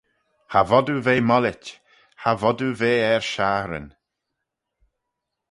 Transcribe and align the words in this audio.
Cha 0.51 0.61
vod 0.69 0.87
oo 0.93 1.01
ve 1.05 1.15
mollit, 1.29 1.65
cha 2.21 2.31
vod 2.41 2.59
oo 2.65 2.73
ve 2.79 2.93
er 3.13 3.23
shaghryn. 3.31 3.87